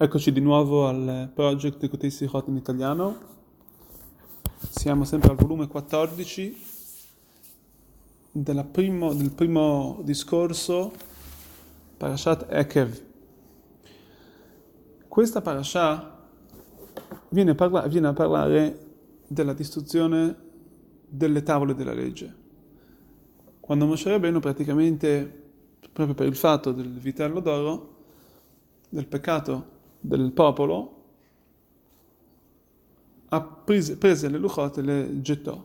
[0.00, 3.18] Eccoci di nuovo al project di Kutei Sichot in italiano.
[4.70, 6.56] Siamo sempre al volume 14
[8.70, 10.92] primo, del primo discorso,
[11.96, 13.02] Parashat Ekev.
[15.08, 16.16] Questa parasha
[17.30, 18.86] viene, parla- viene a parlare
[19.26, 20.36] della distruzione
[21.08, 22.36] delle tavole della legge.
[23.58, 25.50] Quando Moshe Rabbeinu praticamente,
[25.92, 27.96] proprio per il fatto del vitello d'oro,
[28.90, 30.96] del peccato del popolo,
[33.64, 35.62] prese, prese le luchot e le gettò.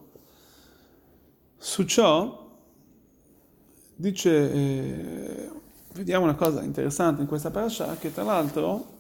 [1.58, 2.52] Su ciò
[3.96, 5.50] dice, eh,
[5.94, 8.92] vediamo una cosa interessante in questa parasha, che tra l'altro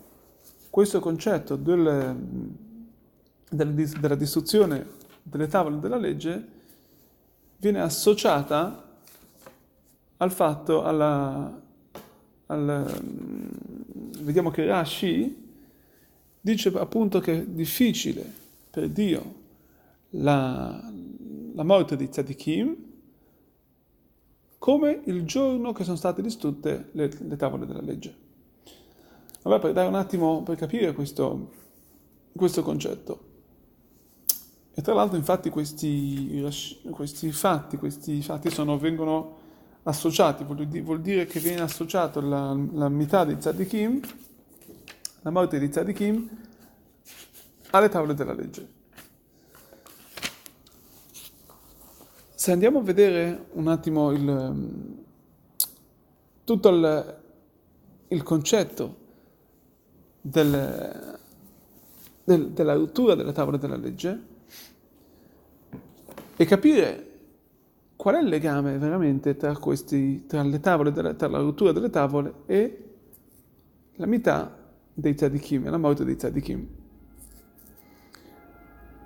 [0.70, 2.16] questo concetto del,
[3.50, 6.48] del, della distruzione delle tavole della legge
[7.58, 8.98] viene associata
[10.18, 11.62] al fatto, alla,
[12.48, 13.02] al,
[14.20, 15.42] vediamo che Rashi
[16.40, 18.24] dice appunto che è difficile
[18.70, 19.41] per Dio
[20.12, 20.91] la,
[21.54, 22.76] la morte di Tzadikim
[24.58, 28.16] come il giorno che sono state distrutte le, le tavole della legge.
[29.41, 31.52] Allora per dare un attimo, per capire questo,
[32.34, 33.32] questo concetto,
[34.74, 36.41] e tra l'altro infatti questi,
[36.90, 39.41] questi fatti, questi fatti sono, vengono
[39.84, 43.99] associati, vuol dire che viene associato la, la metà di Tzadikim,
[45.21, 46.29] la morte di Tzadikim,
[47.71, 48.81] alle tavole della legge.
[52.35, 54.95] Se andiamo a vedere un attimo il,
[56.43, 57.21] tutto il,
[58.09, 58.98] il concetto
[60.20, 61.20] del,
[62.23, 64.31] del, della rottura delle tavole della legge
[66.35, 67.12] e capire
[68.03, 72.34] qual è il legame veramente tra, questi, tra le tavole, tra la rottura delle tavole
[72.47, 72.84] e
[73.95, 74.53] la metà
[74.94, 76.68] dei tzadikim, la morte dei tzadikim.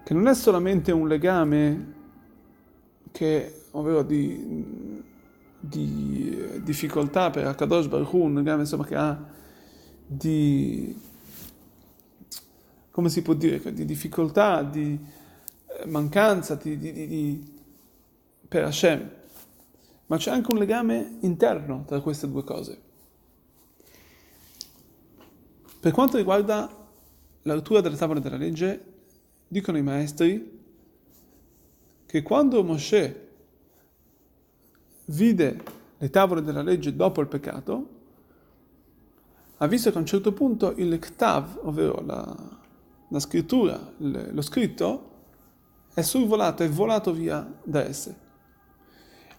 [0.04, 1.94] Che non è solamente un legame
[3.12, 5.04] che, ovvero di,
[5.60, 9.26] di difficoltà per Akadosh Baruch Hu, un legame insomma che ha
[10.08, 10.99] di,
[12.89, 14.99] come si può dire, di difficoltà, di
[15.67, 17.55] eh, mancanza, di, di, di
[18.48, 19.12] per Hashem,
[20.08, 22.82] ma c'è anche un legame interno tra queste due cose.
[25.80, 26.70] Per quanto riguarda
[27.44, 28.84] la delle tavole della legge,
[29.48, 30.60] dicono i maestri
[32.06, 33.28] che quando Moshe
[35.06, 35.64] vide
[35.98, 37.96] le tavole della legge dopo il peccato,
[39.58, 42.36] ha visto che a un certo punto il ktav, ovvero la,
[43.08, 45.12] la scrittura, lo scritto,
[45.94, 48.26] è survolato, è volato via da esse.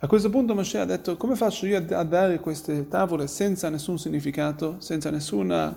[0.00, 3.98] A questo punto Moshe ha detto come faccio io a dare queste tavole senza nessun
[3.98, 5.76] significato, senza nessuna,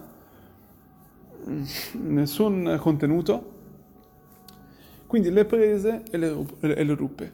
[1.93, 3.59] nessun contenuto?
[5.07, 7.33] Quindi le prese e le, e le ruppe.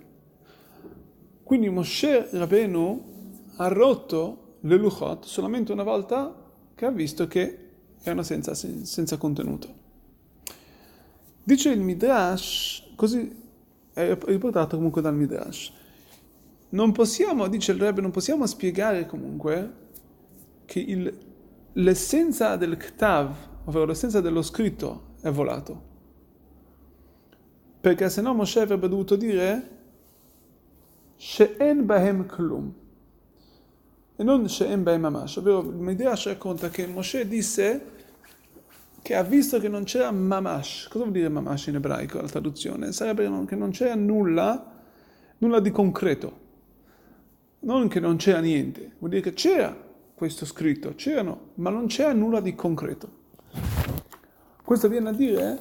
[1.44, 6.34] Quindi Moshe Rabenu ha rotto le luchot solamente una volta
[6.74, 7.60] che ha visto che
[8.02, 9.76] erano senza, senza contenuto.
[11.44, 13.44] Dice il Midrash, così
[13.92, 15.74] è riportato comunque dal Midrash
[16.70, 19.86] non possiamo, dice il Rebbe, non possiamo spiegare comunque
[20.66, 21.18] che il,
[21.74, 23.36] l'essenza del ktav,
[23.66, 25.96] ovvero l'essenza dello scritto, è volato.
[27.80, 29.76] Perché se no Moshe avrebbe dovuto dire
[31.16, 32.74] She'en bahem klum
[34.16, 37.96] e non She'en bahem mamash, ovvero il Midrash racconta che Moshe disse
[39.02, 40.88] che ha visto che non c'era mamash.
[40.90, 42.92] Cosa vuol dire mamash in ebraico, la traduzione?
[42.92, 44.82] Sarebbe che non c'era nulla,
[45.38, 46.46] nulla di concreto
[47.60, 52.14] non che non c'era niente, vuol dire che c'era questo scritto, c'erano, ma non c'era
[52.14, 53.10] nulla di concreto.
[54.64, 55.60] Questo viene a dire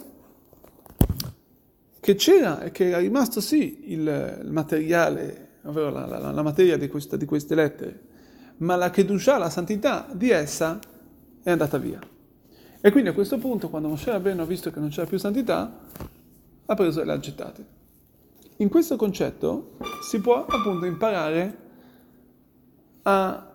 [2.00, 6.76] che c'era e che è rimasto sì il, il materiale, ovvero la, la, la materia
[6.76, 8.00] di, questa, di, queste lettere,
[8.58, 10.78] ma la Kedusha, la santità di essa
[11.42, 12.00] è andata via.
[12.80, 15.80] E quindi a questo punto, quando Moshe Rabbeinu ha visto che non c'era più santità,
[16.64, 17.66] ha preso e le ha gettate.
[18.56, 19.76] In questo concetto
[20.08, 21.65] si può appunto imparare
[23.08, 23.52] a,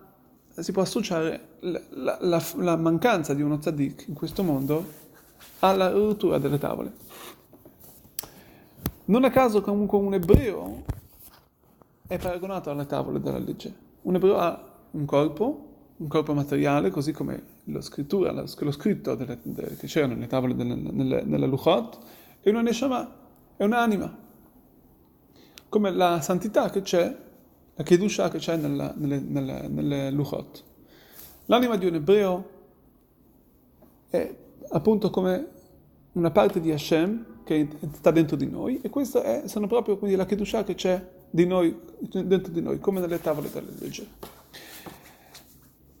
[0.48, 5.00] si può associare la, la, la, mancanza di uno tzaddik in questo mondo
[5.60, 6.92] alla rottura delle tavole.
[9.06, 10.84] Non a caso comunque un ebreo
[12.06, 13.74] è paragonato alle tavole della legge.
[14.02, 15.68] Un ebreo ha un corpo,
[15.98, 20.74] un corpo materiale, così come lo lo, scritto delle, delle, che c'erano nelle tavole delle,
[20.74, 21.98] nelle, nella Luchot,
[22.40, 23.16] e una Neshama,
[23.56, 24.18] è un'anima.
[25.68, 27.30] Come la santità che c'è
[27.74, 30.64] la Kedusha che c'è nella, nelle, nelle, nelle Luchot.
[31.46, 32.50] L'anima di un ebreo
[34.08, 34.34] è
[34.70, 35.46] appunto come
[36.12, 40.16] una parte di Hashem che sta dentro di noi e questo è, sono proprio quindi
[40.16, 44.06] la Kedusha che c'è di noi, dentro di noi, come nelle tavole delle leggi.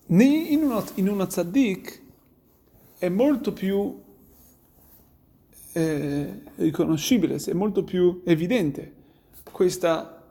[0.06, 2.02] In uno, in uno tzaddik
[2.98, 3.98] è molto più
[5.72, 9.00] eh, riconoscibile, è molto più evidente
[9.50, 10.22] questa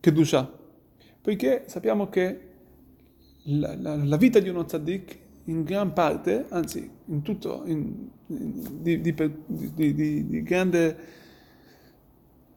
[0.00, 0.50] Kedusha,
[1.20, 2.48] poiché sappiamo che
[3.44, 8.82] la, la, la vita di uno tzaddik in gran parte, anzi in tutto, in, in,
[8.82, 9.14] di, di,
[9.46, 10.96] di, di, grande,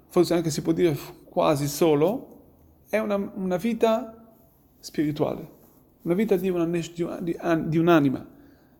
[0.08, 0.96] forse anche si può dire
[1.26, 2.42] quasi solo,
[2.90, 4.36] è una, una vita
[4.80, 5.50] spirituale,
[6.04, 8.28] una vita di, una, di, un'anima,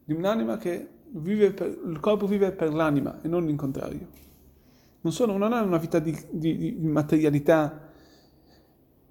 [0.04, 4.22] di un'anima che vive per, il corpo vive per l'anima e non il contrario.
[5.02, 7.83] Non, sono, non è una vita di, materialità,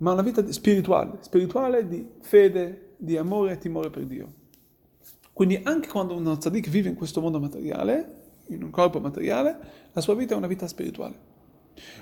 [0.02, 4.32] ma una vita spirituale, spirituale di fede, di amore e timore per Dio.
[5.32, 9.58] Quindi anche quando uno tzaddik vive in questo mondo materiale, in un corpo materiale,
[9.92, 11.30] la sua vita è una vita spirituale.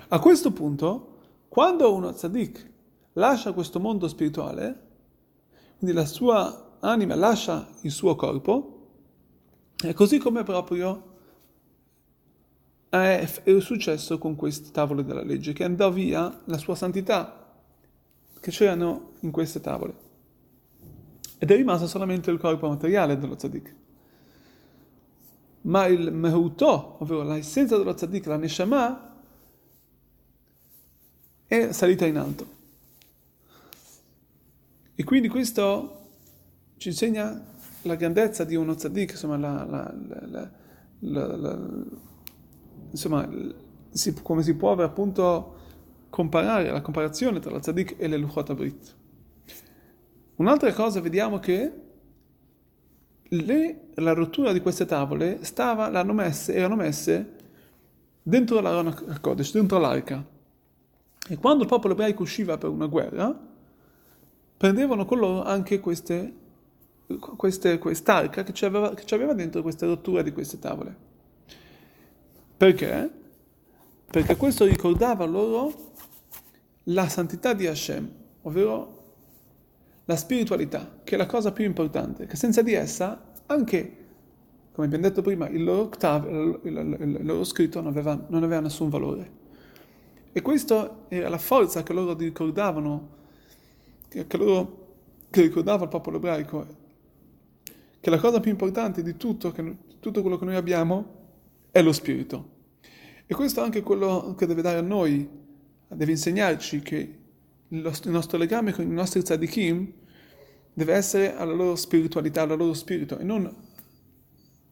[0.09, 2.69] A questo punto, quando uno tzaddik
[3.13, 4.87] lascia questo mondo spirituale,
[5.77, 8.87] quindi la sua anima lascia il suo corpo,
[9.77, 11.09] è così come proprio
[12.89, 13.27] è,
[13.59, 17.40] successo con queste tavole della legge, che andò via la sua santità
[18.41, 20.09] che c'erano in queste tavole
[21.37, 23.75] ed è rimasto solamente il corpo materiale dello tzaddik.
[25.61, 29.23] Ma il mehutò, ovvero l'essenza dello tzaddik, la neshama,
[31.47, 32.45] è salita in alto.
[34.93, 36.09] E quindi questo
[36.77, 37.43] ci insegna
[37.81, 39.91] la grandezza di uno tzaddik, insomma, la, la,
[40.99, 41.59] la,
[42.91, 43.27] insomma
[44.21, 45.55] come si può appunto
[46.11, 48.95] comparare la comparazione tra lo tzaddik e le luchot abrit.
[50.35, 51.71] Un'altra cosa, vediamo che
[53.23, 57.35] le, la rottura di queste tavole stava, l'hanno messe, erano messe
[58.21, 60.23] dentro la Kodesh, dentro l'arca.
[61.29, 63.33] E quando il popolo ebraico usciva per una guerra,
[64.57, 66.33] prendevano con loro anche queste,
[67.37, 71.09] queste, quest'arca che aveva, che aveva dentro queste rotture di queste tavole.
[72.57, 73.09] Perché?
[74.11, 75.90] Perché questo ricordava loro
[76.85, 78.09] la santità di Hashem,
[78.43, 78.99] ovvero
[80.05, 83.97] la spiritualità, che è la cosa più importante, che senza di essa anche,
[84.71, 85.89] come abbiamo detto prima, il loro
[86.63, 89.39] il, il loro scritto non aveva, non aveva nessun valore.
[90.33, 93.09] E questa era la forza che loro ricordavano,
[94.07, 94.95] che, che, loro,
[95.29, 96.79] che ricordava il popolo ebraico,
[97.99, 101.19] che la cosa più importante di tutto, che, tutto quello che noi abbiamo,
[101.69, 102.59] è lo spirito.
[103.25, 105.29] E questo è anche quello che deve dare a noi,
[105.95, 107.19] deve insegnarci che
[107.67, 109.91] il nostro legame con i nostri tzadikim
[110.73, 113.53] deve essere alla loro spiritualità, al loro spirito e non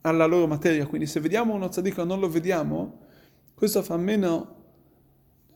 [0.01, 0.86] alla loro materia.
[0.86, 3.07] Quindi se vediamo uno tzaddik e non lo vediamo,
[3.54, 4.56] questo fa meno,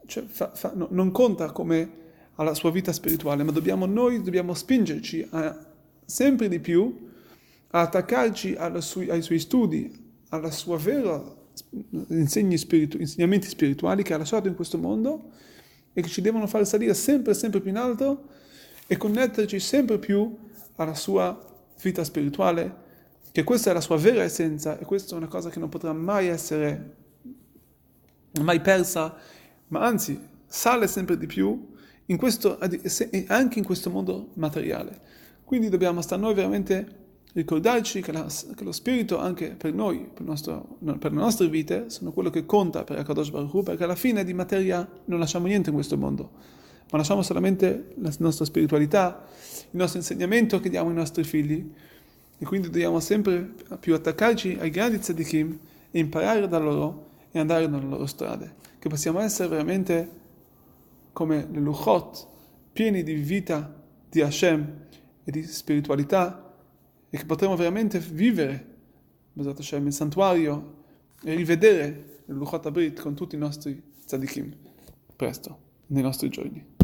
[0.06, 2.02] cioè fa, fa, no, non conta come
[2.36, 5.66] alla sua vita spirituale, ma dobbiamo, noi dobbiamo spingerci a,
[6.06, 7.12] sempre di più
[7.70, 9.92] a attaccarci sui, ai suoi studi,
[10.30, 11.42] alla sua vera
[12.58, 15.32] spiritu, insegnamenti spirituali che ha lasciato in questo mondo
[15.94, 18.30] e che ci devono far salire sempre sempre più in alto
[18.88, 20.36] e connetterci sempre più
[20.76, 21.52] alla sua
[21.82, 22.76] vita spirituale,
[23.32, 25.94] che questa è la sua vera essenza e questa è una cosa che non potrà
[25.94, 26.96] mai essere
[28.42, 29.16] mai persa,
[29.68, 31.72] ma anzi sale sempre di più
[32.08, 32.58] in questo,
[33.28, 35.00] anche in questo mondo materiale.
[35.44, 37.02] Quindi dobbiamo sta noi veramente
[37.34, 38.26] ricordarci che, la,
[38.56, 42.46] che, lo spirito anche per noi, per, nostro, per, le nostre vite, sono quello che
[42.46, 45.98] conta per Akadosh Baruch Hu, perché alla fine di materia non lasciamo niente in questo
[45.98, 46.54] mondo
[46.94, 49.26] ma lasciamo solamente la nostra spiritualità,
[49.72, 51.72] il nostro insegnamento che diamo ai nostri figli.
[52.38, 55.60] E quindi dobbiamo sempre più attaccarci ai grandi tzadikim
[55.90, 58.54] e imparare da loro e andare nelle loro strade.
[58.78, 60.22] Che possiamo essere veramente
[61.14, 62.28] come le luchot,
[62.74, 63.74] pieni di vita
[64.08, 64.74] di Hashem
[65.24, 66.43] e di spiritualità
[67.14, 68.72] e che potremo veramente vivere
[69.34, 70.84] Bezat Hashem, il santuario
[71.24, 74.52] e rivedere il Luchot Abrit con tutti i nostri tzadikim
[75.16, 76.66] presto, nei nostri giorni.